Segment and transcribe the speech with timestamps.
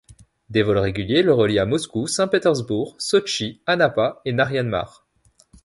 [0.49, 5.07] Des vols réguliers le relient à Moscou, Saint-Pétersbourg, Sotchi, Anapa et Narian-Mar.